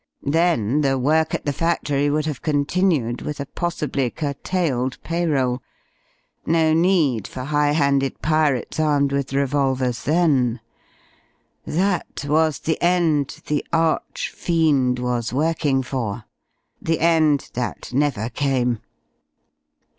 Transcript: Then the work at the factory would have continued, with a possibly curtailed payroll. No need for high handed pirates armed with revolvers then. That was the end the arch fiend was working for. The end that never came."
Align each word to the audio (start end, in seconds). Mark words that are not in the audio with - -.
Then 0.23 0.81
the 0.81 0.97
work 0.97 1.35
at 1.35 1.45
the 1.45 1.53
factory 1.53 2.09
would 2.09 2.25
have 2.25 2.41
continued, 2.41 3.21
with 3.21 3.39
a 3.39 3.45
possibly 3.45 4.09
curtailed 4.09 4.97
payroll. 5.03 5.61
No 6.43 6.73
need 6.73 7.27
for 7.27 7.43
high 7.43 7.73
handed 7.73 8.19
pirates 8.19 8.79
armed 8.79 9.11
with 9.11 9.31
revolvers 9.31 10.01
then. 10.05 10.59
That 11.67 12.25
was 12.27 12.57
the 12.57 12.81
end 12.81 13.41
the 13.45 13.63
arch 13.71 14.31
fiend 14.33 14.97
was 14.97 15.33
working 15.33 15.83
for. 15.83 16.23
The 16.81 16.99
end 16.99 17.51
that 17.53 17.93
never 17.93 18.29
came." 18.29 18.79